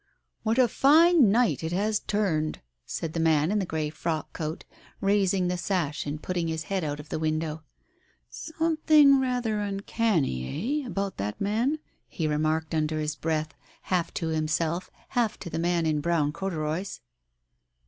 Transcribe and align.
"What 0.41 0.57
a 0.57 0.67
fine 0.67 1.29
night 1.29 1.63
it 1.63 1.71
has 1.73 1.99
turned!" 1.99 2.61
said 2.87 3.13
the 3.13 3.19
man 3.19 3.51
in 3.51 3.59
the 3.59 3.67
grey 3.67 3.91
frock 3.91 4.33
coat, 4.33 4.65
raising 4.99 5.47
the 5.47 5.59
sash 5.59 6.07
and 6.07 6.19
putting 6.23 6.47
his 6.47 6.63
head 6.63 6.83
out 6.83 6.99
of 6.99 7.09
the 7.09 7.19
window.... 7.19 7.61
"Something 8.27 9.19
rather 9.19 9.59
uncanny, 9.59 10.83
eh, 10.85 10.87
about 10.87 11.17
that 11.17 11.39
man?" 11.39 11.77
he 12.07 12.25
remarked 12.27 12.73
under 12.73 12.99
his 12.99 13.15
breath, 13.15 13.53
half 13.93 14.11
to 14.15 14.29
himself, 14.29 14.89
half 15.09 15.37
to 15.37 15.51
the 15.51 15.59
man 15.59 15.85
in 15.85 16.01
brown 16.01 16.31
corduroys. 16.33 17.01